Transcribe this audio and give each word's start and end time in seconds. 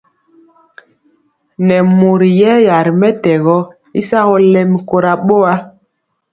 Nɛ 1.67 1.77
mori 1.99 2.29
yɛya 2.41 2.75
ri 2.85 2.91
mɛtɛgɔ 2.99 3.57
y 3.99 4.01
sagɔ 4.09 4.35
lɛmi 4.51 4.77
kora 4.89 5.11
boa. 5.25 5.53